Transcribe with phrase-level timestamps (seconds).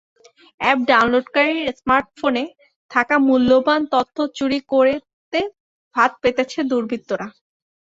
[0.59, 2.43] App ডাউনলোডকারীর স্মার্টফোনে
[2.91, 5.39] থাকা মূল্যবান তথ্য চুরি করতে
[5.95, 7.27] ফাঁদ পেতেছে দুর্বৃত্তরা।